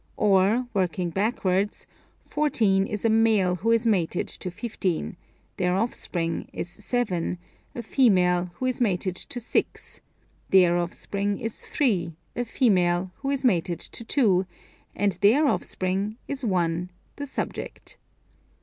Or, 0.17 0.65
working 0.73 1.11
backwards, 1.11 1.85
14 2.21 2.87
is 2.87 3.05
a 3.05 3.09
male 3.11 3.57
who 3.57 3.69
is 3.69 3.85
mated 3.85 4.27
to 4.29 4.49
15; 4.49 5.15
their 5.57 5.75
offspring 5.75 6.49
is 6.51 6.69
7, 6.71 7.37
a 7.75 7.83
female, 7.83 8.49
who 8.55 8.65
is 8.65 8.81
mated 8.81 9.15
to 9.15 9.39
6; 9.39 10.01
their 10.49 10.75
offspring 10.79 11.39
is 11.39 11.61
3, 11.61 12.15
a 12.35 12.45
female, 12.45 13.11
who 13.17 13.29
is 13.29 13.45
mated 13.45 13.79
to 13.79 14.03
2, 14.03 14.47
and 14.95 15.19
their 15.21 15.45
offspring 15.45 16.17
is 16.27 16.43
i, 16.43 16.87
the 17.17 17.27
Subject. 17.27 17.99